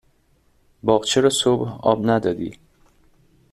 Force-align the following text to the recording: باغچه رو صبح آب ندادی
باغچه 0.85 1.21
رو 1.21 1.29
صبح 1.29 1.69
آب 1.81 1.99
ندادی 2.09 2.51